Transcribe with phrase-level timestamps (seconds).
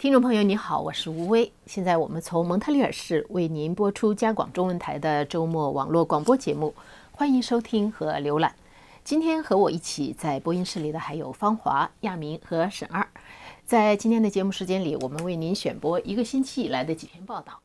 [0.00, 1.50] 听众朋友，你好，我是吴威。
[1.66, 6.72] 现在我们从蒙特利尔市为您播出加广中文台的周末网络广播节目，
[7.10, 8.54] 欢迎收听和浏览。
[9.02, 13.04] 今天和我一起在播音室里的还有方华、亚明和沈二。
[13.66, 17.58] 在今天的节目时间里，我们为您选播一个星期以来的几篇报道。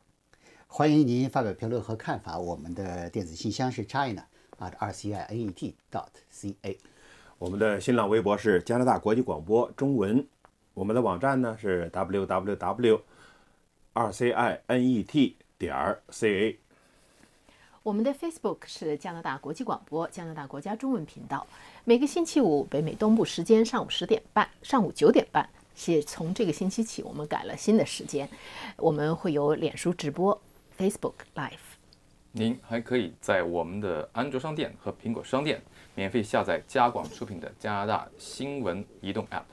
[0.66, 2.40] 欢迎您发表评论和看法。
[2.40, 4.24] 我们的电子信箱是 china
[4.58, 6.76] at r c i n e t dot c a。
[7.38, 10.28] 我们的新浪微博是加拿大国际广播中文。
[10.74, 13.02] 我们的网站呢是 www.
[13.94, 16.60] 二 c i n e t 点儿 c a。
[17.84, 21.46] 我们的 Facebook 是加拿大国际广播加拿大国家中文频道。
[21.84, 28.28] 每个星期五北美东部时间上午十点半、上午九点半，是从这个星期起我们改了新的时间，
[28.78, 30.42] 我们会有脸书直播
[30.76, 31.52] Facebook Live。
[32.32, 35.62] 您还可以在我们的安卓商店和苹果商店
[35.94, 39.44] 免费下载加广出品的加拿大新闻移动 App。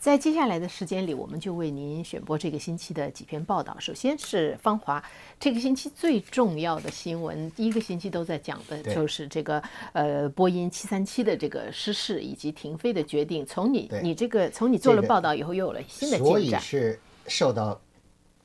[0.00, 3.78] 在接下来的时间里，我们就为您选播这个星期的几篇报道。
[3.78, 5.04] 首先是芳华，
[5.38, 13.44] 这个星期最重要的新闻，第一个星期都在讲的就是这个呃波音七三七的这个失事以及停飞的决定。
[13.44, 16.32] 从你你这个从你做了报道以后，又有了新的进展。
[16.32, 17.78] 所以是受到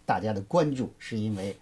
[0.05, 1.55] 大家的关注，是因为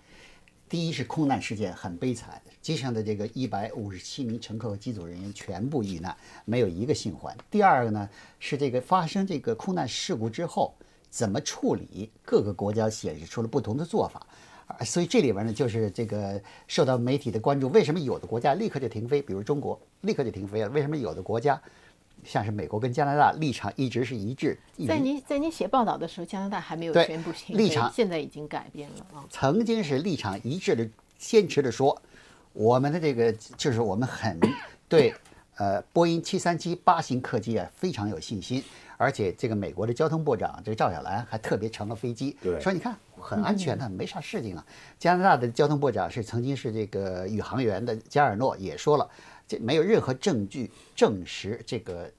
[0.68, 2.42] 第一是空难事件很悲惨。
[2.64, 7.36] 机上的这个一百五十七名乘客和机组人员全部遇难，没有一个幸还。
[7.52, 10.74] 第二个呢，是这个发生这个空难事故之后
[11.10, 14.26] 怎么处理，各个国家显示出了不同的做法。
[14.66, 17.68] 啊，所以这里边呢，就是这个受到媒体的关注。
[17.68, 20.70] 为什么有的国家立刻就停飞，比如中国立刻就停飞了？
[20.70, 21.62] 为什么有的国家，
[22.24, 24.58] 像是美国跟加拿大立场一直是一致？
[24.88, 29.26] 在您在您写报道的时候，加拿大还没有宣布停飞立场，现在已经改变了啊。
[29.30, 32.02] 曾经是立场一致的，坚持的说。
[32.54, 34.40] 我们的这个就是我们很
[34.88, 35.14] 对，
[35.58, 38.64] 呃，波音七三七八型客机啊非常有信心，
[38.98, 44.66] 而且这个美国的交通部长这个赵小兰还特别乘了飞机，说你看很安全的，没啥事情啊。
[44.98, 49.10] 加拿大的交通部长是曾经是这个宇航员的加尔诺也说了，
[49.48, 52.10] 这没有任何证据证实这个。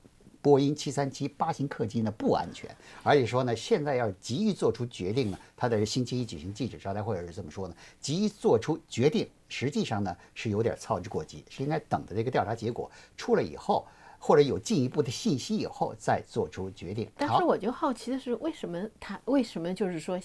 [0.44, 2.68] 波音七三七八型客机呢不安全，
[3.02, 13.86] 而且说呢，现在要急于做出决定呢，他在星期一举行记者招待会是这么说呢，急于做出决定，实际上呢是有点操之过急，是应该等着这个调查结果出来以后，
[14.18, 17.10] 或者有进一步的信息以后再做出决定。
[17.16, 20.20] 但是我就好奇的是，为什么他为什么就是说，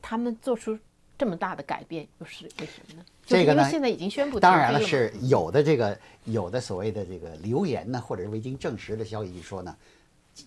[0.00, 0.78] 他们做出。
[1.16, 3.04] 这么大的改变又是为什么呢？
[3.24, 9.76] 这个呢，现在已经宣布当然了，是有的这个有的所谓的这个流言呢，或者是未经证实的消息说呢，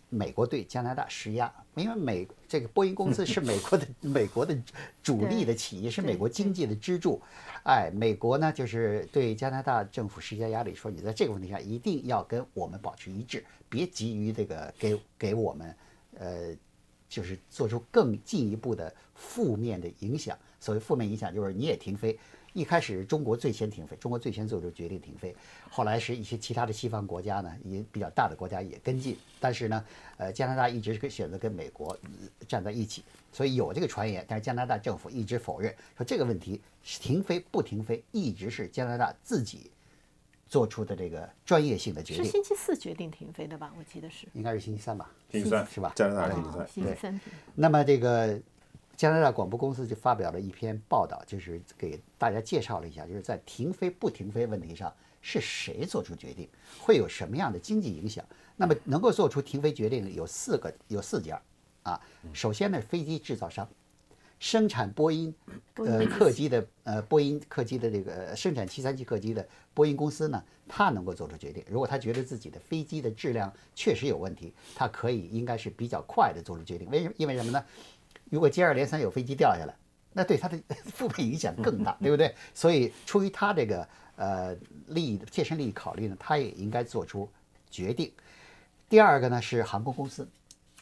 [0.10, 4.56] 美国对加拿大施压，因为美这个波音公司是美国的 美国的
[5.02, 7.22] 主力的企业，是美国经济的支柱。
[7.64, 15.76] 哎，美国呢就是对加拿大政府施加压力，说你在这个问题上一定要跟我们保持一致，别急于这个给给我们
[16.20, 16.56] 呃，
[17.08, 20.38] 就是做出更进一步的负面的影响。
[20.60, 22.18] 所谓负面影响就是你也停飞，
[22.54, 25.36] 一开始中国最先停飞，中国最先做出决定停飞，
[25.70, 29.86] 后来是一些其他的西方国家呢，也比较大的国家也跟进，但是呢，
[30.18, 31.96] 呃，加拿大一直是选择跟美国
[32.48, 39.70] 站在一起，所以有这个传言，但是加拿大政府一直否认，说这个问题停飞不停飞，一直是加拿大自己
[40.48, 42.24] 做出的这个专业性的决定。
[42.24, 43.74] 是星期四决定停飞的吧？
[43.78, 45.12] 我记得是，应该是星期三吧？
[45.32, 45.94] 星期三是吧？
[45.96, 47.34] 加拿大星期三，星期三停。
[47.56, 48.40] 那么这个。
[48.96, 54.92] 加拿大广播公司就发表了一篇报道，就是给大家介绍了一下，就是在停飞不停飞问题上
[55.22, 58.26] 是谁做出决定，会有什么样的经济影响。
[58.56, 61.40] 那么能够做出停飞决定有四个，有四家，
[61.84, 62.02] 啊，
[62.34, 63.70] 首先呢，飞机制造商，
[64.40, 65.34] 生产波音
[65.76, 71.64] 呃客机的呃波音客机的这个生产七三七客机的波音公司呢，他能够做出决定。
[71.70, 76.90] 如果他觉得自己的飞机的质量确实有问题，他可以应该是比较快的做出决定。
[76.90, 77.14] 为什么？
[77.18, 77.64] 因为什么呢？
[78.30, 79.76] 如果接二连三有飞机掉下来，
[80.14, 82.34] 那对他的 负面影响更大， 对不对？
[82.54, 83.88] 所以出于他这个
[84.18, 84.56] 呃
[84.88, 87.30] 利益的切身利益考虑呢，他也应该做出
[87.72, 88.12] 决定。
[88.90, 90.28] 第二个呢是航空公司，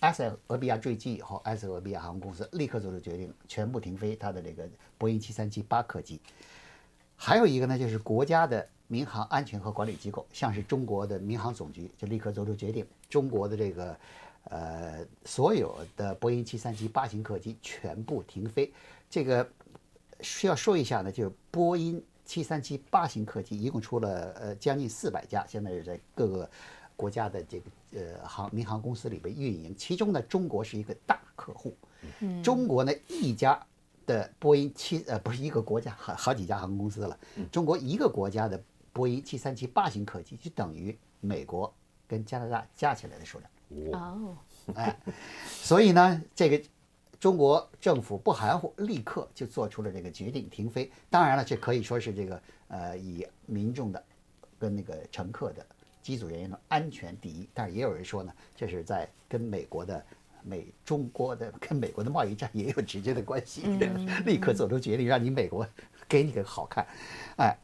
[0.06, 4.70] 埃塞俄比亚坠机以后，埃塞俄比亚航空公司立刻做出决定，全部停飞它的这个
[5.00, 6.22] 波音七三七八客机。
[7.16, 13.98] 还有一个呢就是国家的民航安全和管理机构，像是中国的民航总局就立刻做出决定，中国的这个。
[14.52, 18.72] 呃，所有的波音七三七八型客机全部停飞。
[19.10, 19.50] 这个
[20.22, 26.48] 需要说一下呢，就是波音七三七八型客机一共出了呃将近四百架，现在是在各个
[26.96, 27.66] 国家的这个
[27.96, 29.76] 呃航民航公司里边运营。
[29.76, 31.76] 其中呢，中国是一个大客户。
[32.44, 33.60] 中国呢一家
[34.06, 37.18] 的波音七呃不是一个国家，好好几家航空公司了。
[37.52, 38.62] 中国一个国家的
[38.94, 41.74] 波音七三七八型客机就等于美国
[42.08, 44.00] 跟加拿大加起来的数量。
[44.00, 44.38] 哦，
[44.76, 44.96] 哎，
[45.48, 46.62] 所以呢，这个
[47.20, 50.92] 中国政府不含糊，立刻就做出了这个决定停飞。
[51.10, 54.04] 当然了，这可以说是这个呃以民众的
[54.60, 55.66] 跟那个乘客的
[56.06, 57.50] 机组人员的安全第一。
[57.54, 60.06] 但是也有人说呢，这是在跟美国的
[60.44, 63.64] 美中国的跟美国的贸易战也有直接的关系，
[64.26, 65.68] 立刻做出决定，让你美国
[66.08, 66.86] 给你个好看。
[67.38, 67.58] 哎，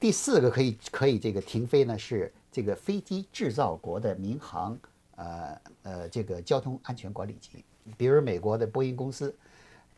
[0.00, 4.78] 第四个可以可以这个停飞呢，是这个飞机制造国的民航
[5.16, 7.62] 呃呃这个交通安全管理局。
[7.98, 9.34] 比如美国的波音公司，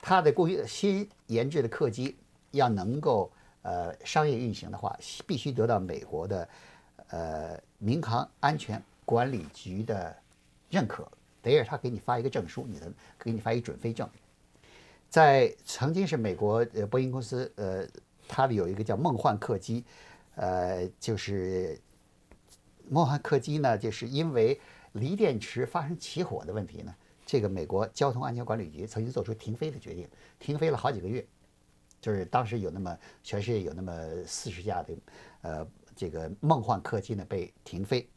[0.02, 2.16] 它的过于新研制的客机
[2.50, 3.30] 要能够
[3.62, 6.48] 呃商业运行的话，必须得到美国的
[7.10, 10.16] 呃民航安全管理局的
[10.70, 11.06] 认可，
[11.42, 14.08] 得是他给你发一个证书，你的给你发一准飞证。
[15.10, 17.86] 在曾经是美国呃波音公司呃，
[18.26, 19.84] 它的有一个叫梦幻客机，
[20.34, 21.78] 呃，就是
[22.88, 24.58] 梦幻客机呢，就是因为
[24.92, 26.94] 锂电池发生起火的问题呢。
[27.26, 30.08] 这个美国交通安全管理局曾经做出停飞的决定，
[30.38, 31.24] 停飞了好几个月，
[32.00, 33.92] 就是当时有那么全世界有那么
[34.26, 34.94] 四十架的，
[35.42, 38.08] 呃，这个梦幻客机呢被停飞。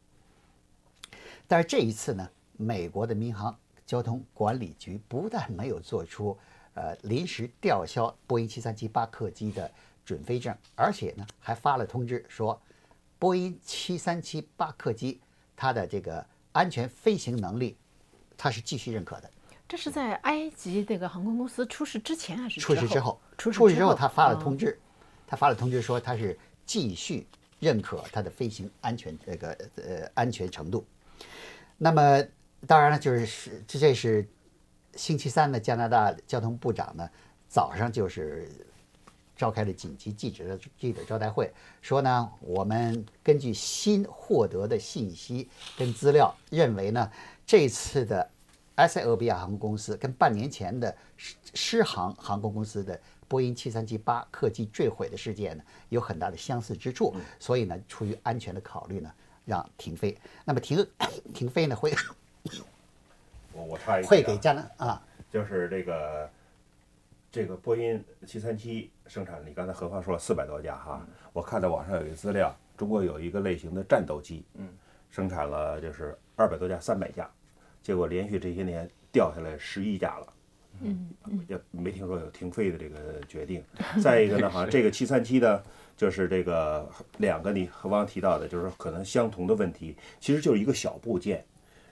[1.46, 6.36] 但是这一次呢，美国的民航交通管理局不但没有做出
[6.74, 9.70] 呃临时吊销波音七三七八客机的
[10.04, 12.60] 准飞证，而且呢还发了通知说，
[13.18, 15.20] 波音七三七八客机
[15.56, 17.76] 它的这个安全飞行能力。
[18.40, 19.28] 它是继续认可的，
[19.66, 23.20] 这是在埃及这个航空公司出事之前还是出事之后？
[23.36, 24.78] 出事之后，他发了通知，
[25.26, 27.26] 他发了通知说他是继续
[27.58, 30.84] 认可它的飞行安全这个呃安全程度。
[31.76, 32.22] 那么
[32.66, 34.26] 当然了，就是这这是
[34.94, 37.08] 星期三的加拿大交通部长呢
[37.48, 38.50] 早上就是
[39.36, 47.10] 召开了紧急记者记者招待会，说呢我们根据新获得的信息跟资料认为呢。
[47.50, 48.30] 这次的
[48.74, 59.12] 埃塞俄比亚航空公司跟半年前的狮狮航航空公司的波音七三七八客机坠毁的事件呢，有很大的相似之处，所以呢，出于安全的考虑呢，
[59.44, 60.16] 让停飞。
[60.44, 60.84] 那么停
[61.34, 61.92] 停飞呢，会
[63.52, 66.30] 我我插一句，会给加拿啊，就是这个
[67.30, 74.68] 这个波音七三七生产，你刚才何方说了四百多架哈，我看到网上有一个资料，中国有一个类型的战斗机，嗯，
[75.10, 77.30] 生产了就是二百多架，三百架。
[77.82, 80.32] 结果连续这些年掉下来十一架了，
[80.82, 81.08] 嗯，
[81.48, 82.96] 也没听说有停飞的这个
[83.28, 83.62] 决定。
[84.02, 85.62] 再一个呢，好像这个七三七的，
[85.96, 86.88] 就是这个
[87.18, 91.44] 两个你和汪提到的，就是可能相同的问题，其实就是一个小部件，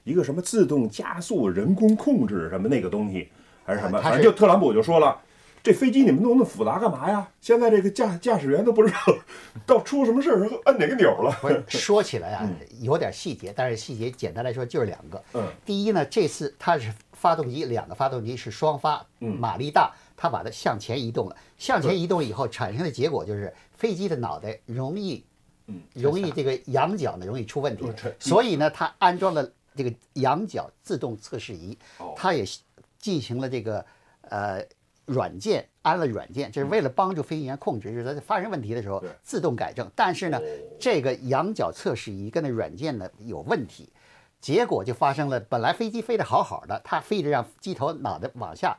[0.05, 3.29] 一个什么自动加速、人工控制什么那个东西，
[3.65, 4.01] 还是什么？
[4.01, 5.21] 反正就特朗普就说了。
[5.67, 7.29] 这飞机你们弄那么复杂干嘛呀？
[7.41, 8.99] 现在这个驾驾驶员都不知道
[9.67, 11.37] 到出什么事儿时候按哪个钮了。
[11.67, 12.49] 说起来啊，
[12.81, 15.21] 有点细节，但是细节简单来说就是两个。
[15.33, 21.37] 嗯，第一呢，这次它是发动机，两个发动机是双发，马力大，它把它向前移动了。
[21.59, 25.25] 向前移动以后产生的结果就是飞机的脑袋容易，
[25.67, 27.91] 嗯，容易这个仰角呢容易出问题。
[28.21, 31.77] 所以呢，它安装了这个仰角自动测试仪，
[32.15, 32.45] 它也
[33.01, 33.85] 进行了这个
[34.21, 34.65] 呃。
[35.07, 39.91] 软件安了软件，这是为了帮助飞行员控制，就是在发生问题的时候自动改正。
[39.95, 40.41] 但是呢，
[40.79, 43.89] 这个仰角测试仪跟那软件呢有问题，
[44.41, 45.41] 结果就发生了。
[45.41, 48.77] 本来飞机飞得好好的，它飞着让机头脑袋往下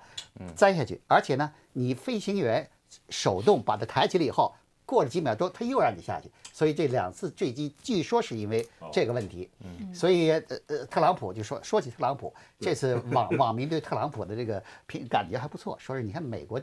[0.56, 2.70] 栽下去，而且呢，你飞行员
[3.10, 4.54] 手动把它抬起来以后，
[4.86, 6.30] 过了几秒钟，它又让你下去。
[6.58, 9.48] 所以这两次坠机，据说是因为这个问题。
[9.94, 16.60] 所以呃呃，特朗普就说说起特朗普，这次网网民对特朗普的这个评感觉还不错，说是你看美国。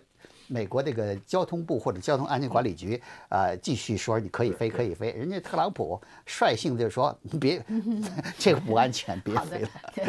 [0.47, 5.11] 美国这个交通部或者交通安全管理局啊，继续说你可以飞，可以飞。
[5.13, 7.65] 人家特朗普率性就说你别，
[8.39, 9.69] 这个不安全，别飞了。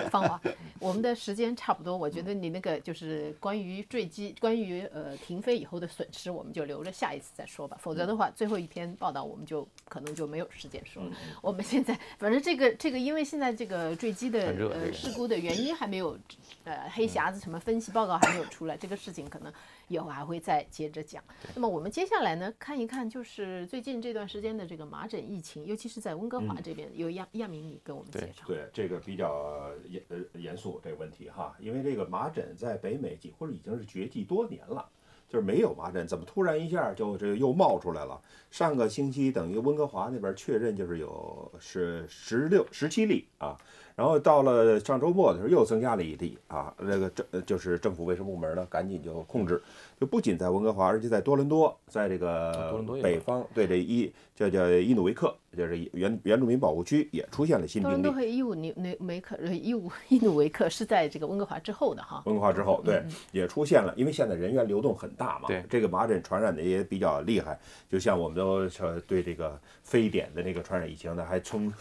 [0.10, 0.42] 方华，
[0.80, 7.78] 我们的时间差不多，我觉得你那个就是关于坠机、 关于呃停飞以后的损失，我们就留着下一次再说吧。
[7.82, 11.10] 否则的话，最后一篇报道我们就可能就没有时间说了。
[11.42, 16.18] 我们现在反正这个这个，因为现在这个坠机的呃事故的原因还没有，
[16.64, 19.52] 呃黑匣子什么分析报告还没有出来，这个事情可能。
[19.88, 21.24] 以后还会再接着讲。
[21.54, 28.46] 那么我们接下来呢，看一看就是最近这段时间的这个麻疹疫情，尤其是在温哥华这边，由亚亚明你跟我们介绍。
[28.48, 34.88] 对，这个比较严呃严肃这个问题哈，因为这个麻疹在北美几乎已经是绝迹多年了，
[35.30, 38.22] 就是没有麻疹，怎么突然一下就这个又冒出来了？
[38.52, 43.58] 上个星期等于温哥华那边确认就是有是十六十七例啊。
[43.96, 49.62] 然后到了上周末的时候又增加了一例啊，那个政呃就是政府卫生部门呢赶紧就控制，
[50.00, 57.94] 就不仅在温哥华，而且在多伦多，在这啊个多伦多北方对这伊叫叫伊努维克，就是原原住民保护区也出现了新病例。
[57.94, 62.22] 多伦多和伊努尼维克、呃伊努伊努维克是在这个温哥华之后的哈。
[62.26, 67.58] 温哥华之后，对，也出现了，因为现在人员流动很大嘛，对这个麻疹传染的也比较厉害，
[67.90, 71.72] 就像我们都说对这个非典的那个传染疫情呢，还从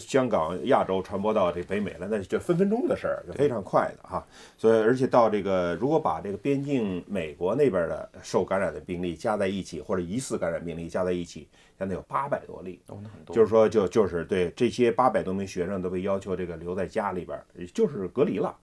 [0.00, 4.26] 香港、亚洲传播到这北美了，那就分分钟的事儿，就非常快的哈。
[4.56, 11.46] 所以，而且到这个，如果把这个边境美国那边的受感染的病例加在一起，或者疑似感染病例加在一起，
[11.78, 12.80] 现在有八百多例。
[12.86, 13.36] 哦，那很多。
[13.36, 18.56] 就是说，就就是对这些八百多名学生都被要求这个留在家里边儿，就是隔离了，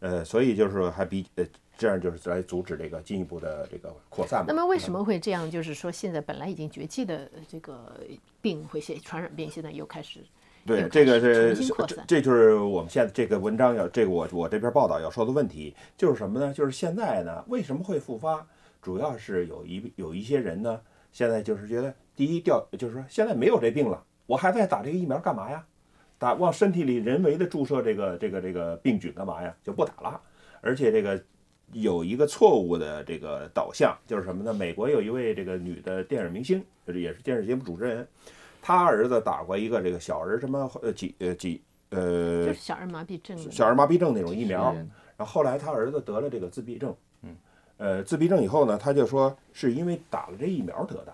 [0.00, 1.44] 呃，所以就是还比呃
[1.78, 4.46] 这样就是来阻止这个进一步的这个扩散嘛。
[4.48, 5.50] 那么为什么会这样？
[5.50, 7.98] 就是说，现在本来已经绝迹的呃这个
[8.42, 10.24] 病会现传染病，现在又开始又，
[10.66, 11.54] 对这个是
[11.86, 16.52] 这这就是我们现在这个文章要这个我我这篇报道要说的问题，就是什么呢？
[16.52, 18.46] 就是现在呢为什么会复发？
[18.82, 20.80] 主要是有一有一些人呢，
[21.12, 25.64] 现在就是觉得第一掉就是说现在没有这病了，我还在打这个疫苗干嘛呀？
[26.18, 29.54] 打往身体里人为的注射这个这个这个病菌干嘛呀？
[29.62, 30.20] 就不打了。
[30.60, 31.22] 而且这个
[31.72, 34.52] 有一个错误的这个导向，就是什么呢？
[34.52, 38.06] 美国有一位这个女的电影明星，就是也是电视节目主持人，
[38.62, 44.72] 她儿子打过一个这个小儿什么呃几呃几呃就是小儿麻痹症小儿麻痹症那种疫苗，
[45.16, 47.36] 然后后来他儿子得了这个自闭症，嗯，
[47.78, 51.12] 呃，自闭症以后呢，他就说是因为打了这疫苗得的，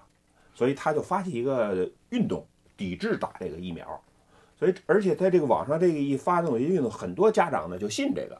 [0.54, 2.44] 所以他就发起一个运动
[2.76, 4.00] 抵制打这个疫苗，
[4.58, 8.38] 所以而且在这个网上这个一发动一运动，很多家长呢就信这个，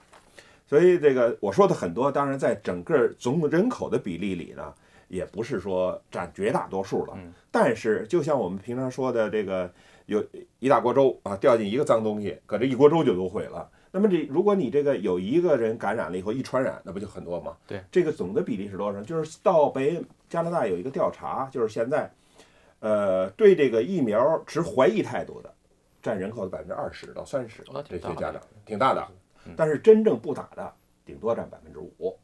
[0.69, 4.75] 所以这个我说的很多，当然在整个总人口的比例里呢，
[5.09, 7.19] 也不是说占绝大多数了，
[7.51, 9.71] 但是就像我们平常说的这个。
[10.07, 10.25] 有
[10.61, 13.69] 一大锅粥啊，掉进一个脏东西，可这一锅粥就都毁了。
[13.91, 17.57] 那么这如果你这个有一个人感染了以后一传染，那不就很多吗？
[17.67, 19.03] 对，这个总的比例是多少？
[19.03, 22.09] 就是到北加拿大有一个调查，就是现在，
[22.79, 25.53] 呃，对这个疫苗持怀疑态度的，
[26.01, 29.05] 占人口的百分之二十到三十这些家长挺大的。
[29.57, 30.73] 但是真正不打的，
[31.05, 32.17] 顶多占百分之五，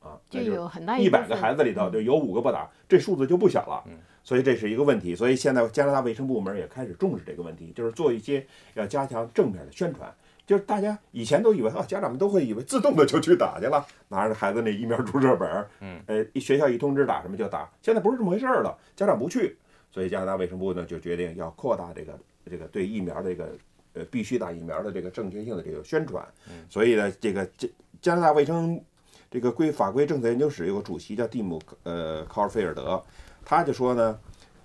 [0.00, 3.84] 啊，就有很大一一百个孩子里头就有五个不打，这数字就不小了。
[4.22, 5.14] 所以这是一个问题。
[5.14, 10.12] 所以现在加拿大卫生部门也开始重视这个问题，就是做一些要加强正面的宣传。
[10.46, 17.70] 就是大家以前都以为啊，家长们都会以为自动的就去打去了，拿着孩子那疫苗注射本儿，嗯，呃，一学校一通知打什么就打。
[17.80, 19.56] 现在不是这么回事儿了，家长不去，
[19.92, 22.18] 所以加拿大卫生部呢就决定要扩大这个
[22.50, 23.52] 这个对疫苗这个
[23.92, 26.26] 呃必须打疫苗的这个正确性的这个宣传。
[26.68, 27.68] 所以呢，这个加
[28.02, 28.82] 加拿大卫生
[29.30, 33.00] 这个规法规政策研究室有个主席叫蒂姆呃考尔菲尔德，
[33.44, 34.18] 他就说呢，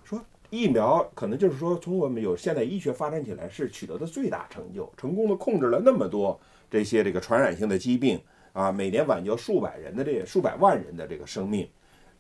[0.03, 0.19] 说
[0.49, 8.19] 疫苗可能就是说从我们有现代医学发展起来是取得的最大成就，成功的控制了那么多这些这个传染性的疾病
[8.53, 11.69] 啊，每年挽救数百人的这数百万人的这个生命。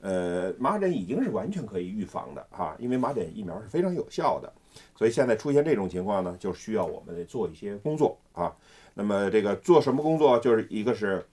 [0.01, 4.53] 呃，麻疹已经是完全可以预防的哈、因为麻疹疫苗是非常有效的，
[4.95, 8.55] 所以现在出现这种情况呢，就需要我们得做一些工作啊。
[8.93, 10.37] 那么这个做什么工作？
[10.37, 11.25] 就是一个是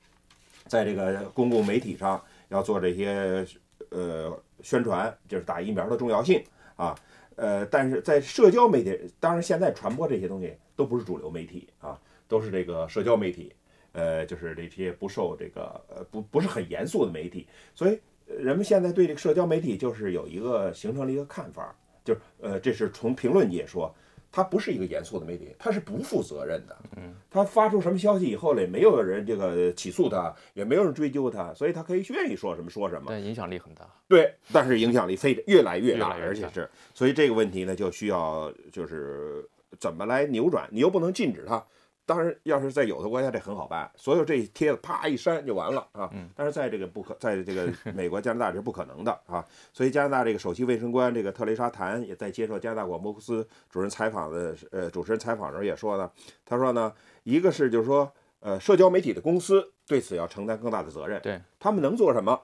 [0.73, 3.47] 在这个公共媒体上要做这些
[3.91, 6.43] 呃宣传，就是打疫苗的重要性
[6.77, 6.99] 啊。
[7.37, 13.53] 呃，但是在社交媒体，当然现在传播这些东西都不是主流媒体啊，都是这个社交媒体，
[13.93, 23.95] 呃，就是这些不受这个呃不不是很严肃的媒体，所以人们现在对这个社交媒体就是有一个形成了一个看法，就是呃，这是从评论界说，
[24.33, 26.77] 它不是一个严肃的媒体，它是不负责任的。
[26.97, 33.09] 嗯，它发出什么消息以后呢，没有人这个起诉他，也没有人追究他，所以他可以愿意说什么说什么。
[33.09, 33.87] 但影响力很大。
[34.09, 39.47] 对，但是影响力非越来越大，越越大而且是，所以这个问题呢，就需要就是
[39.79, 41.63] 怎么来扭转，你又不能禁止它。
[42.05, 46.11] 当然，要是在有的国家这很好办，所有这帖子啪一删就完了啊。
[46.35, 49.45] 但是在这个不可，在这个美国、加拿大这是不可能的啊。
[49.73, 56.11] 所以加拿大这个首席卫生官这个特蕾莎谭也在接受加拿大广播公司主任采访的呃主持人采访的时候也说呢，
[56.45, 56.93] 他说呢，
[57.23, 62.41] 一个是就是说呃社交媒体的公司对此要承担更大的责任，对他们能做什么？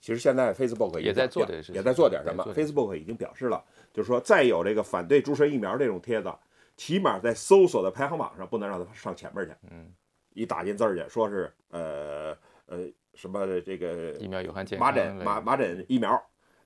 [0.00, 6.30] 其实现在 Facebook 也在做也在做点什么？Facebook 已经表示了，就是说再有这个反对注射疫苗这种帖子，
[6.76, 9.52] 起码在搜索的排行榜上不能让他上前面去。
[9.70, 9.92] 嗯，
[10.34, 16.10] 一打进字儿去，说是呃呃什么这个疫苗有害健麻康类疹麻麻疹疫苗，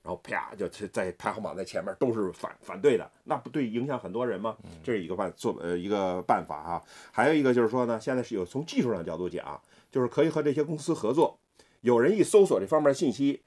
[0.01, 4.57] 然后啪就在排行榜在前面都是反反对的，那不对影响很多人吗？
[4.63, 9.61] 嗯这是一个办做呃一个办法哈、还有一个就是说呢，现在是有从技术上角度讲，
[9.91, 11.39] 就是可以和这些公司合作，
[11.81, 13.43] 有人一搜索这方面信息，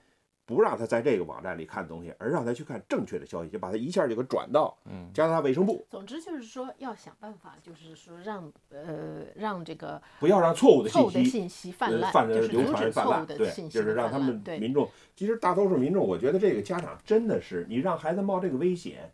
[0.55, 4.77] 不让他在这个网站里看东西，而让他去看正确的消息，就把他一下就给转到
[5.13, 19.11] 加拿大卫生部，总之就是说，要想办法，就是说让呃让这个不要让错误的信息信息泛滥，呃泛就是流传泛滥，对，就是让他们对民众，其实大多数民众，我觉得这个家长真的是，你让孩子冒这个危险。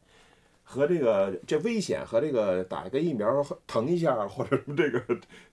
[0.70, 5.02] 和这个这危险和这个打一个疫苗疼一下，或者是这个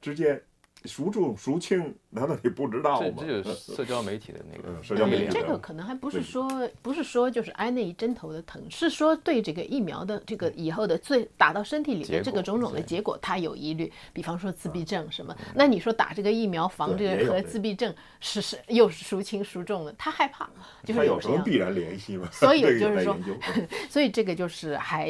[0.01, 0.43] 之间
[0.85, 3.17] 孰重孰轻，难道你不知道吗？
[3.19, 6.47] 这这就是 社交媒体的那个嗯社交媒体这个可能还不是说
[6.81, 13.91] 不是说就是挨那一针头的疼，是说对这个疫苗的这个以后的最打到身体里的这个种种的对结果，他有疑虑。
[14.13, 20.49] 比方说自闭症什么，那你说打这个疫苗防这个和自闭症是是又是孰轻孰重的，他害怕，
[20.83, 21.39] 就是有什这样。
[21.39, 22.27] 么必然联系吗？
[22.31, 23.15] 所以就是说
[23.89, 25.09] 所以这个就是还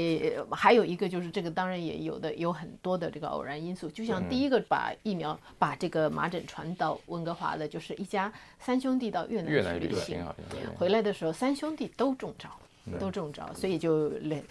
[0.52, 8.30] 还有一个就是这个当然也有的有很多的这个偶然因素，就像第一个把疫苗把这个麻疹传到温哥华的，就是一家
[8.60, 10.22] 三兄弟到越南去旅行
[10.78, 12.50] 回来的时候三兄弟都中招，
[13.00, 14.44] 都中招，所以就连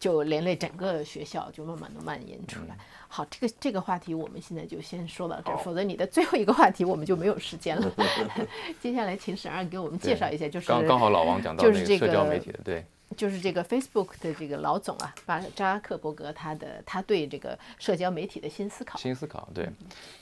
[0.00, 2.76] 就连累整个学校就慢慢的蔓延出来。
[3.10, 7.90] 好，这个这个话题我们现在就先说到这儿，否则你的最后一个话题我们就没有时间了。
[8.82, 12.84] 接下来请沈二给我们介绍一下，就是刚刚好老王讲到就是这个社交媒体的，对，
[13.16, 18.98] 就是这个 Facebook 的这个老总啊，巴扎克伯格他的他对这个社交媒体的新思考。
[18.98, 19.68] 新思考，对，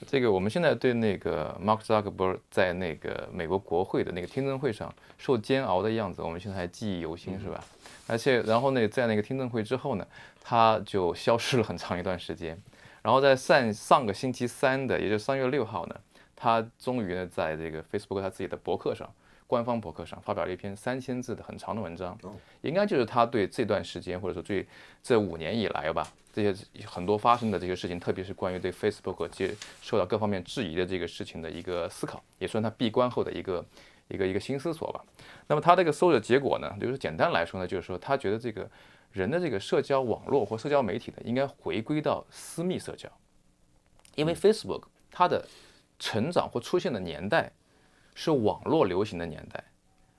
[0.06, 7.62] 这个我们现在对那个 Mark Zuckerberg 在那个美国国会的那个听证会上受煎熬的样子，我们现在还记忆犹新，是吧？
[8.06, 10.06] 而且，然后呢，在那个听证会之后呢，
[10.40, 12.56] 他就消失了很长一段时间。
[13.02, 15.96] 然后在上上个星期三的，也就是三月六号呢，
[16.34, 19.12] 他终于呢在这个 Facebook 他自己的博客上，
[19.46, 22.18] 官方博客上发表了一篇三千字的很长的文章，
[22.62, 24.66] 应该就是他对这段时间或者说最
[25.02, 33.64] 这五年以来吧，这些很多发生的这些事情，特别是关于对 Facebook 接受到各方面质疑的这个事情的一个思考，也算他闭关后的一个
[34.08, 35.04] 一个一个新思索吧。
[35.46, 38.68] 那么他这个搜的结果呢，就是简单来说呢，就是说他觉得这个
[39.12, 43.08] 人的这个社交网络或社交媒体呢，应该回归到私密社交，
[44.16, 45.46] 因为 Facebook 它的
[45.98, 47.50] 成长或出现的年代
[48.18, 49.62] 是网络流行的年代，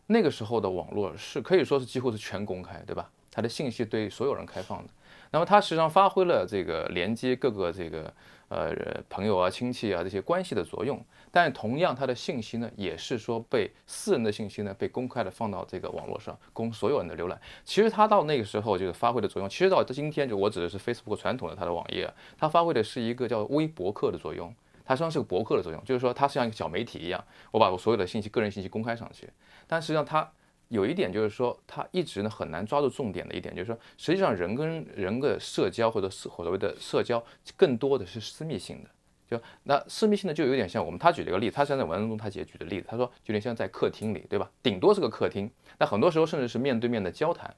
[0.05, 3.09] 那个时候的网络是可以说是几乎是全公开，对吧？
[3.31, 4.89] 它的信息对所有人开放的。
[5.31, 8.13] 那么它实际上发挥了这个连接各个这个
[8.49, 8.71] 呃
[9.09, 17.41] 朋友啊、亲戚啊这些关系的作用，但同样它的信息呢，也是说被私人的信息呢被公开的放到这个网络上，供所有人的浏览。
[17.65, 22.07] 其实它到那个时候就是发挥的作用，其实到今天就我指的是 Facebook 传统的它的网页，
[22.37, 24.53] 它发挥的是一个叫微博客的作用。
[24.87, 27.21] 它实际上是个博客的作用，就是说它像一个小媒体一样，
[27.51, 29.29] 我把我所有的信息、个人信息公开上去。
[29.67, 30.31] 但实际上它
[30.69, 37.21] 有一点就是说，它一直呢很难抓住重点的一点，就是说，实际上人跟人的社交或者是所谓的社交，
[37.55, 38.89] 更多的是私密性的。
[39.29, 44.49] 就那私密性的就有点像我们他举了一个例子，他现在文章中他也举的例子，他说有点像在客厅里，对吧？
[44.63, 47.53] 顶多是个客厅，那很多时候甚至是面对面的交谈。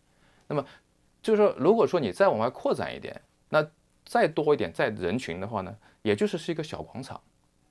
[0.47, 0.65] 那么
[1.21, 3.63] 就是说，如果说你再往外扩展一点，那
[4.03, 7.19] 再多一点，在人群的话呢，也就是是一个小广场。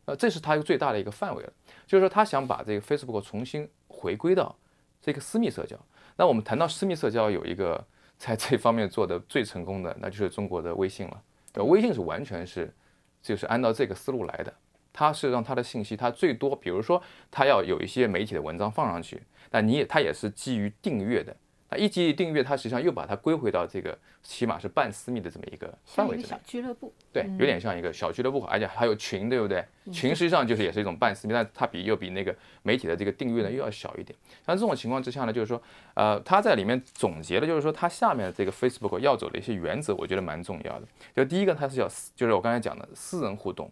[0.07, 1.53] 呃，这是他一个最大的一个范围了，
[1.87, 4.57] 就是说他想把这个 Facebook 重新回归到
[5.03, 5.79] 这个私密社交。
[6.17, 7.87] 那我们谈到私密社交，有一个
[8.17, 11.23] 在这方面做的最成功的，那就是中国的微信了。
[11.53, 12.75] 对，微信是完全是
[13.21, 14.53] 就是按照这个思路来的。
[14.91, 21.37] 它是让它的信息，它最多，比如说它要有一些媒体的文章放上去，那你也它也是基于订阅的。
[21.71, 26.41] 那一基于订阅，它实际上又把它归回到这个起码是半私密的这么一个范围之内小。
[26.45, 29.63] 俱乐部，对，有点像一个小俱乐部，而且还有群，对不对？
[29.93, 34.19] 群实际上就是也是一种半私密，但它比又比那个媒体的这个订阅呢又要小一点。
[34.47, 40.87] 像这种情况之下呢，就是说，呃，他在里面总结的就是说，它下面的这个 Facebook 要走的一些原则，我觉得蛮重要的。
[41.15, 43.71] 就第一个，它是要私就是我刚才讲的私人互动，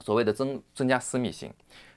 [0.00, 1.50] 所谓的增增加私密性。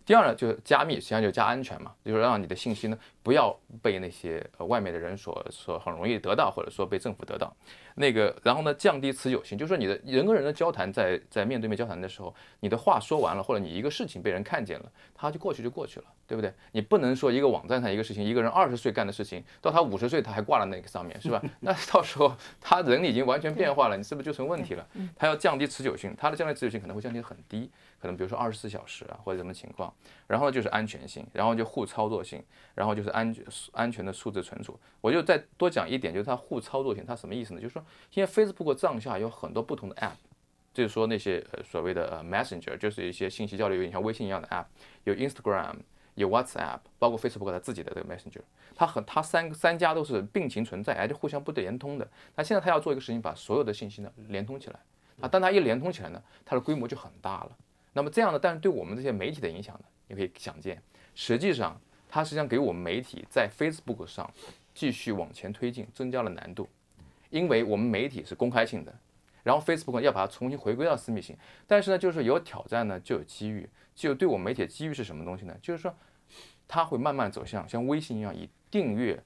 [0.10, 7.56] 第二呢，就是加密，实际上就是加安全嘛，就是让你的信息呢不要被那些呃外面的人所所很容易得到，或者说被政府得到。
[7.94, 16.52] 那个，然后呢，降低持久性，就是说你的人跟人的交谈在，在面对面交谈的时候，你的话说完了，或者你一个事情被人看见了，它就过去就过去了，对不对？
[16.72, 21.40] 你不能说一个网站上一个事情，一个人二十岁干的事情，到他五十岁他还挂在那个上面，是吧？
[21.60, 24.88] 那到时候他人已经完全变化了，你是不是就成问题了？
[25.16, 27.70] 他要降低持久性，他的降低持久性可能会降低很低，
[28.00, 29.94] 可能比如说二十四小时啊，或者什么情况。
[30.28, 32.44] 然后就是安全性，然后就互操作性，
[32.76, 34.80] 然后就是安全安全的数字存储。
[35.02, 37.60] 我就再多讲一点，就是它互操作性，它什么意思呢？
[37.60, 40.18] 就是说，现在 Facebook 账下有很多不同的 App，
[40.72, 44.66] 就是说那些呃所谓的呃 Messenger，就是一些信息交流有点像微信一样的 App，
[45.06, 45.78] 有 Instagram，
[46.14, 48.42] 有 WhatsApp，包括 Facebook 它自己的这个 Messenger，
[48.76, 52.08] 它很它三三家都是并行存在，而且互相不连通的。
[52.36, 54.80] 那现在它要做一个事情，把所有的信息呢连通起来。
[55.22, 57.52] 啊，当它一连通起来呢，它的规模就很大了。
[58.00, 59.86] 那么这样呢，但是对我们这些媒体的影响呢？
[60.08, 60.82] 你可以想见，
[61.16, 64.34] 实际上它实际上给我们媒体在 Facebook 上
[64.74, 66.70] 继续往前推进增加了难度，
[67.30, 69.00] 因为我们媒体是公开性的，
[69.44, 71.36] 然后 Facebook 要把它重新回归到私密性。
[71.68, 73.70] 但是呢，就是有挑战呢，就有机遇。
[73.94, 75.54] 就对我们媒体的机遇是什么东西呢？
[75.62, 75.94] 就是说，
[76.70, 79.22] 它会慢慢走向像微信一样以订阅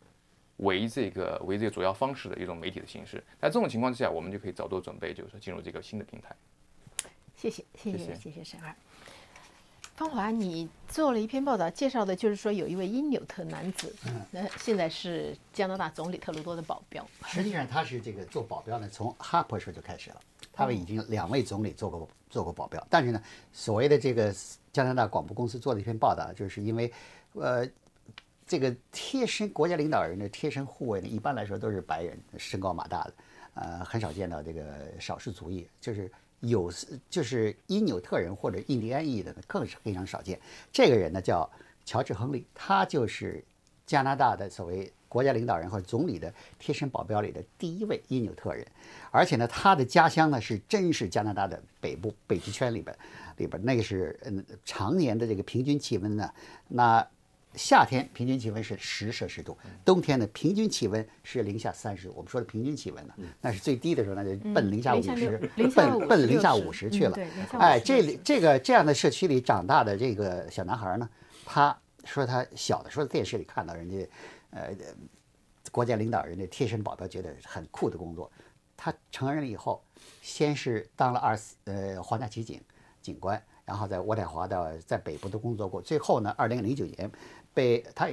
[0.57, 3.23] 为这个为这个主要方式的一种媒体的形式。
[3.37, 6.35] 在这种情况之下，我们就可以早做准备，就是说进入这个新的平台。
[7.43, 8.73] 谢谢，谢谢，谢谢沈二。
[9.95, 13.93] 芳华，你做了一篇报道，介绍的就是说有一位因纽特男子，
[14.31, 17.05] 那现在是加拿大总理特鲁多的保镖。
[17.25, 20.21] 实际上他是这个做保镖呢，从哈珀时候就开始了。
[20.53, 24.33] 他们已经两位总理做过做过保镖，但是呢，所谓的这个
[24.71, 26.91] 加拿大广播公司做了一篇报道，就是因为，
[27.33, 27.67] 呃，
[28.47, 33.13] 这个贴身国家领导人的贴身护卫呢，一般来说都是白人，身高马大的，
[33.55, 34.63] 呃，很少见到这个
[34.99, 36.09] 少数族裔，就是
[36.43, 36.71] 有
[37.09, 40.39] 就是因纽特人或者印第安裔的呢，更是非常少见。
[40.71, 41.49] 这个人呢叫
[41.85, 43.43] 乔治·亨利，他就是
[43.85, 48.65] 加拿大的所谓国家领导人或者总理的贴身保镖里的第一位因纽特人，
[49.09, 52.93] 而且呢，他的家乡呢是真是加拿大的北部北极圈里边，
[53.37, 56.29] 里边那个是嗯常年的这个平均气温呢，
[56.67, 57.07] 那
[57.55, 62.13] 夏天平均气温是十摄氏度，冬天的平均气温是零下三十度。
[62.15, 65.37] 我们说的平均气温呢，那是最低的时候，那就奔零下五十
[65.75, 67.17] 奔奔零下五十去了
[67.53, 71.09] 哎，这里这个这样的社区里长大的这个小男孩呢，
[71.45, 74.09] 他说他小的时候电视里看到人家，
[74.51, 74.71] 呃，
[75.71, 78.31] 国家领导人的贴身保镖，觉得很酷的工作。
[78.75, 79.81] 他成人了以后，
[80.21, 82.59] 先是当了二四呃皇家骑警
[83.03, 85.79] 警官，然后在渥太华的在北部都工作过。
[85.79, 87.11] 最后呢，二零零九年
[87.53, 88.07] 被他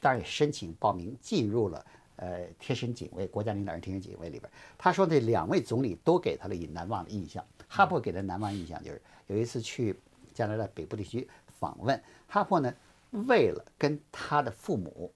[0.00, 4.50] 当然也申请报名进入了呃贴身警卫国家领导人贴身警卫里边。
[4.76, 7.42] 他说这两位总理都给他了以难忘的印象。
[7.68, 9.96] 哈珀给他难忘印象就是有一次去
[10.34, 11.26] 加拿大北部地区
[11.58, 12.74] 访问，哈珀呢
[13.10, 15.10] 为了跟他的父母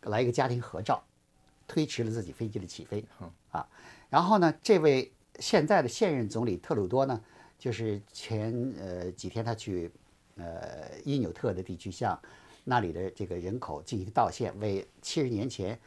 [0.00, 1.04] 来一个家庭合照，
[1.68, 3.04] 推迟了自己飞机的起飞
[3.50, 3.68] 啊。
[4.10, 7.20] 然后呢，这位现在的现任总理特鲁多呢，
[7.64, 9.90] 就是前呃几天他去
[10.36, 12.20] 呃因纽特的地区向
[12.62, 15.78] 那里的这个人口进行道歉，为七十年前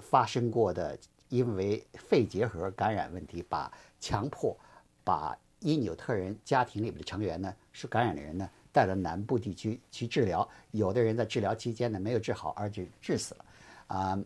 [0.00, 3.70] 发生过的因为肺结核感染问题，把
[4.00, 4.56] 强迫
[5.04, 13.44] 把因纽特人家庭里面的成员呢是感染的人呢带到南部地区去治疗，有的人在治疗期间呢没有治好，而且致死了，
[13.88, 14.18] 啊、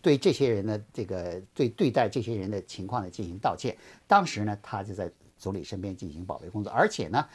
[0.00, 3.76] 对这些人呢，这个对对待这些人的情况呢进行道歉。
[4.06, 7.26] 当时呢，他就在总理身边进行保卫工作，而且呢，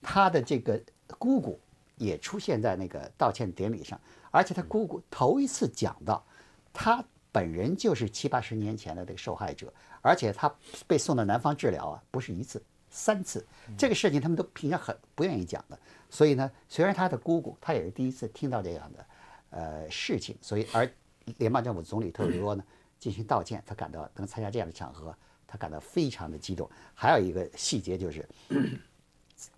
[0.00, 0.82] 他的这个
[1.18, 1.60] 姑姑
[1.96, 6.24] 也出现在那个道歉典礼上，而且他姑姑头一次讲到，
[6.72, 10.52] 他本人就是七八十年前的这个受害者，而且他
[10.86, 13.46] 被送到南方治疗啊，不是一次，三次。
[13.78, 15.78] 这个事情他们都平常很不愿意讲的，
[16.10, 19.06] 所以呢，虽然他的姑姑他也是第一次听到这样的
[19.50, 20.90] 呃事情，所以而
[21.38, 22.64] 联邦政府总理特鲁多呢
[22.98, 25.16] 进行道歉，他感到能参加这样的场合，
[25.52, 26.68] 他感到非常的激动。
[26.94, 28.26] 还有一个细节就是，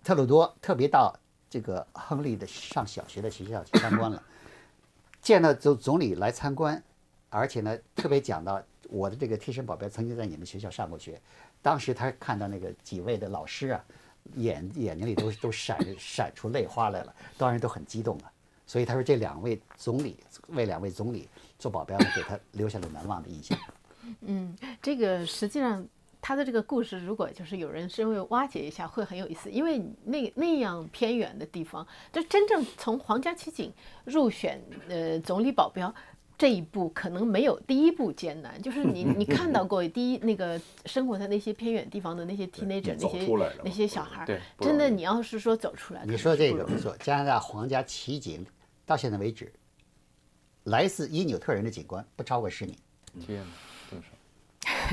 [0.03, 1.17] 特鲁多特别到
[1.49, 4.21] 这个亨利的上小学的学校去参观了，
[5.21, 6.83] 见到总总理来参观，
[7.29, 11.21] 而且呢特别讲到我的这个贴身保镖曾经在你们学校上过学，
[11.61, 13.85] 当时他看到那个几位的老师啊，
[14.33, 18.29] 眼眼睛里都都闪闪出泪花来了，当然都很激动啊。
[18.67, 23.57] 所以他说这两位总理为两位总理做保镖呢，给他留下了难忘的印象。
[24.81, 25.87] 这个实际上
[26.21, 29.49] 他的这个故事，如果就是有人稍微挖掘一下，会很有意思。
[29.51, 33.73] 因为那那样偏远的地方，就真正从皇家骑警
[34.05, 35.93] 入选呃总理保镖。
[36.37, 44.25] 这一步可能没有第一步艰难，就是你 你看到过第一那个生活在那些偏远地方的那些 teenager 那些出来了那些小孩
[44.59, 48.45] 真的你要是说走出来，你说这个不错，加拿大皇家骑警
[48.85, 49.49] 到现在为止，
[50.65, 52.75] 来自因纽特人的警官不超过十名。
[53.25, 53.47] 天哪，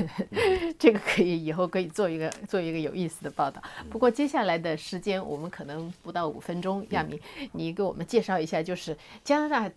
[0.79, 3.61] 这个可以以后可以做一个做一个有意思的报道。
[3.89, 7.19] 不过接下来的时间我们可能不到五分钟，亚明，
[7.53, 9.71] 你给我们介绍一下，就是加拿大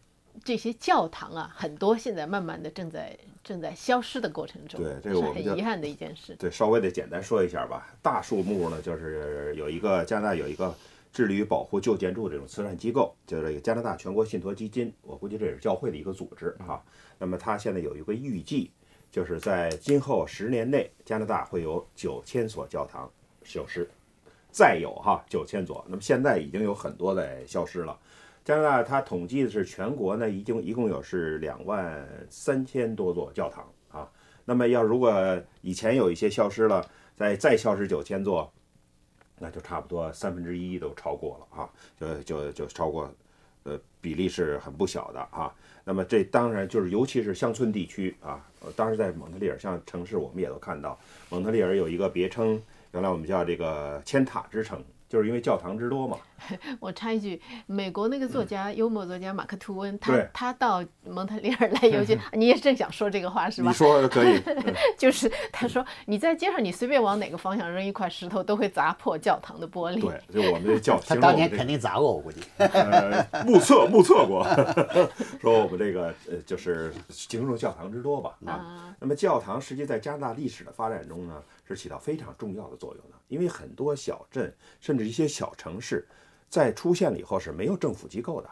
[0.45, 6.35] 这些教堂啊，很多现在慢慢的正在正在消失的过程中，对这是个我们就很遗憾的一件事。
[6.37, 7.95] 对，稍微的简单说一下吧。
[8.03, 10.75] 大树木呢，就是有一个加拿大有一个
[11.13, 14.93] 致力于保护旧建筑这种慈善机构，就是这个加拿大全国信托基金。
[15.03, 16.85] 我估计这也是教会的一个组织哈。
[17.19, 18.71] 那么它现在有一个预计，
[19.11, 23.11] 就是在今后十年内，加拿大会有九千所教堂
[23.45, 23.89] 消失，
[24.51, 25.85] 再有哈九千所。
[25.89, 27.99] 那么现在已经有很多在消失了。
[28.45, 34.09] 加拿大它统计的是全国呢，已经一共有是两万三千多座教堂啊。
[34.45, 35.13] 那么要如果
[35.63, 38.53] 以前有一些消失了，再再消失九千座，
[39.39, 43.13] 那就差不多三分之一都超过了啊，就就就超过
[43.67, 45.53] 呃比例是很不小的啊。
[45.85, 50.99] 那么这当然就是尤其是乡村地区啊，呃当时在蒙特利尔像城市，我们也都看到，
[51.29, 52.61] 蒙特利尔有一个别称，
[52.93, 56.17] 原来我们叫这个千塔之城，就是因为教堂之多嘛。
[56.81, 63.75] 我插一句，美国那个作家、幽默作家马克吐温，他他到蒙特利尔来游学， 你也正想说这个话是吧你？
[63.75, 70.01] 说的可以， 嗯就是他说你在街上你随便往哪个方向扔一块石头，都会砸破教堂的玻璃。
[70.29, 72.43] 对，就我们这教，他形容我们这当年肯定砸过，我估计。
[72.59, 74.47] 呃，目测目测过，
[75.41, 78.95] 说我们这个呃，就是形容教堂之多吧啊。
[79.01, 86.07] 那么教堂实际在加拿大历史的发展中呢，是起到非常重要的作用的，因为很多小镇甚至一些小城市，
[86.49, 88.49] 在出现了以后是没有政府机构的，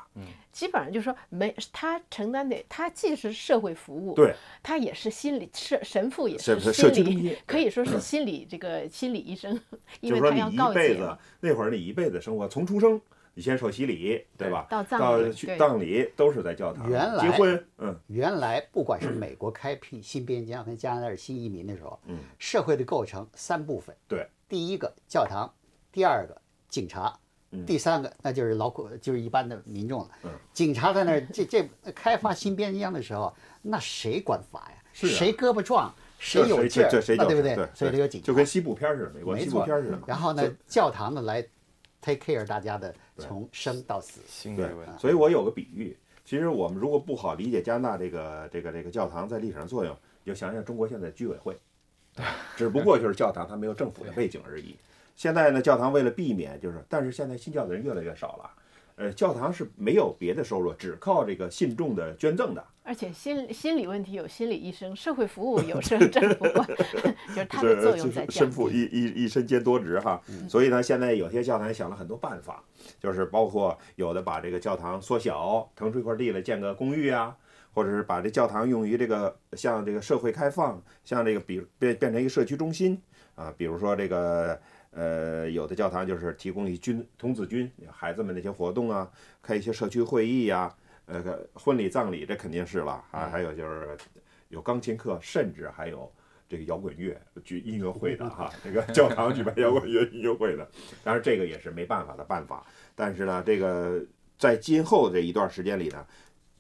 [0.53, 9.61] 基本上就是说没他承担的，他既是社会服务，对，他也是心理社神父也是是社区心理中心，可以说是 心理这个心理医生，
[10.01, 13.01] 因为他要就是说你告诫一辈子那会儿你一辈子生活，从出生
[13.37, 14.65] 你先受洗礼，对吧？
[14.71, 25.53] 到葬到去礼葬礼都是在教堂，原来结婚，嗯，原来不管是美国开辟新边疆跟加拿大新移民的时候，嗯，社会的构成三部分，对，第一个教堂，
[25.95, 26.37] 第二个
[26.69, 27.17] 警察，
[27.65, 30.11] 第三个那就是劳苦，就是一般的民众了。
[30.25, 34.83] 嗯警察在那儿，这这开发新边疆的时候，那谁管法呀？
[34.93, 37.55] 谁胳膊壮，谁有劲儿那对不对？
[37.73, 40.01] 所以得有警察，就跟西部片儿似的，美国西部没错片儿似的。
[40.05, 41.41] 然后呢，教堂呢来
[42.01, 44.21] take care 大家的从生到死。
[44.57, 51.57] 对所以我有个比喻，其实我们如果不好理解加拿大这个这个这个教堂在历史上作用，你就想想中国现在居委会，
[52.57, 54.75] 只不过就是教堂它没有政府的背景而已。
[55.15, 58.51] 现在呢，教堂为了避免就是，但是现在信教的人越来越少了，
[58.97, 62.65] 呃，教堂是没有别的收入，只靠这个信众的捐赠的。
[62.87, 66.67] 而且心心理问题有心理医生，社会服务有社政府管，
[67.35, 68.69] 就是它的作用在降身负。
[68.69, 72.63] 一一一身兼多职哈，所以呢，现在有些教堂想了很多办法，
[73.01, 77.35] 就是包括有的把这个教堂缩小，腾出一块地来建个公寓啊，
[77.73, 83.01] 或者是把这教堂用于这个像这个社会开放，像这个比变变成一个社区中心
[83.35, 84.61] 啊，比如说这个
[84.95, 89.11] 呃，有的教堂就是提供一军童子军孩子们那些活动啊，
[89.43, 90.73] 开一些社区会议呀、
[91.07, 93.97] 呃，婚礼葬礼这肯定是了啊，还有就是
[94.49, 96.11] 有钢琴课，甚至还有
[96.49, 100.69] 这个摇滚乐举音乐会的 哈，这个教堂举办摇滚乐音乐会的，
[101.03, 104.01] 当然这个也是没办法的办法，但是呢，这个
[104.39, 106.07] 在今后这一段时间里呢。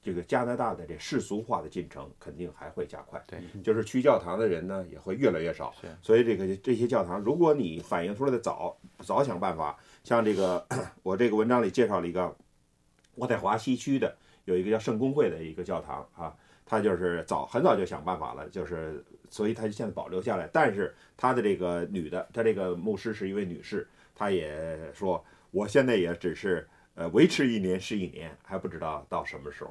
[0.04, 5.88] 这个加拿大的这世俗化的进程肯定还会加快，对，就是去教堂的人呢也会越来越少，是。
[6.02, 10.64] 所以这个这些教堂，如果你反映出来的早，早想办法，像这个
[11.02, 12.36] 我这个文章里介绍了一个
[13.14, 14.14] 我在华西区的
[14.44, 16.36] 有一个叫圣公会的一个教堂啊，
[16.66, 29.70] 他就是早很早就想办法了，就是所以他就现在保留下来，但是他的这个女的，他这个牧师是一位女士，她也说我现在也只是呃维持一年是一年，还不知道到什么时候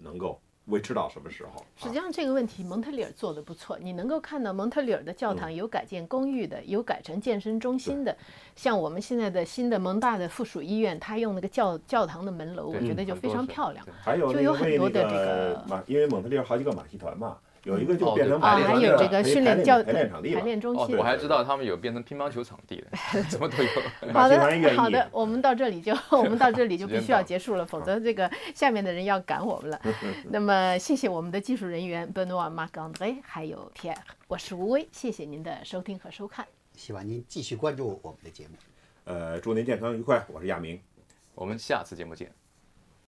[0.00, 1.62] 能够维持到什么时候。
[1.76, 8.16] 实际上这个问题蒙特利尔做的不错，你能够看到蒙特利尔的教堂有改建公寓的，有改成健身中心的，
[8.56, 13.86] 像我们现在的新的蒙大的附属医院，它用那个教教堂的门楼，我觉得就非常漂亮。
[14.02, 20.40] 还有就有很多的这个马，因为蒙特利尔好几个马戏团嘛，有一个就哦变成对啊，马戏团的还有这个训练教排练场地排。
[20.42, 21.02] 练中哦，心我。
[21.02, 22.96] 还知道他们有变成乒乓球场地的，
[23.28, 23.70] 什么都有。
[24.12, 29.80] 好的，好的，我们到这里就我们到这里就必须要结束了，否则这个下面的人要赶我们了。
[30.30, 33.96] 那么谢谢我们的技术人员 Benoit Marc André 还有 Pierre，
[34.28, 36.46] 我是吴威，谢谢您的收听和收看。
[36.76, 38.54] 希望您继续关注我们的节目。
[39.04, 40.80] 呃，祝您健康愉快，我是亚明。
[41.34, 42.43] 我们下次节目见。